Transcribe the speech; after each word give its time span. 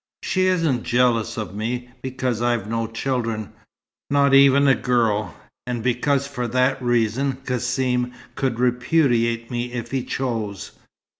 She 0.23 0.47
isn't 0.47 0.81
jealous 0.81 1.37
of 1.37 1.53
me, 1.53 1.89
because 2.01 2.41
I've 2.41 2.67
no 2.67 2.87
children, 2.87 3.53
not 4.09 4.33
even 4.33 4.67
a 4.67 4.73
girl, 4.73 5.35
and 5.67 5.83
because 5.83 6.25
for 6.25 6.47
that 6.47 6.81
reason 6.81 7.33
Cassim 7.45 8.11
could 8.33 8.59
repudiate 8.59 9.51
me 9.51 9.71
if 9.73 9.91
he 9.91 10.03
chose. 10.03 10.71